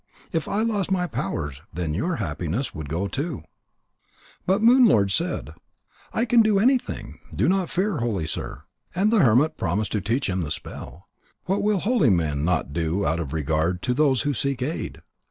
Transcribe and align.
If 0.31 0.47
I 0.47 0.63
lost 0.63 0.89
my 0.89 1.05
powers, 1.05 1.61
then 1.71 1.93
your 1.93 2.15
happiness 2.15 2.73
would 2.73 2.89
go 2.89 3.07
too." 3.07 3.43
But 4.47 4.63
Moon 4.63 4.87
lord 4.87 5.11
said: 5.11 5.53
"I 6.11 6.25
can 6.25 6.41
do 6.41 6.57
anything. 6.57 7.19
Do 7.35 7.47
not 7.47 7.69
fear, 7.69 7.97
holy 7.97 8.25
sir." 8.25 8.63
And 8.95 9.11
the 9.13 9.19
hermit 9.19 9.57
promised 9.57 9.91
to 9.91 10.01
teach 10.01 10.27
him 10.27 10.41
the 10.41 10.49
spell. 10.49 11.07
What 11.45 11.61
will 11.61 11.81
holy 11.81 12.09
men 12.09 12.43
not 12.43 12.73
do 12.73 13.05
out 13.05 13.19
of 13.19 13.31
regard 13.31 13.83
to 13.83 13.93
those 13.93 14.23
who 14.23 14.33
seek 14.33 14.63
aid? 14.63 15.03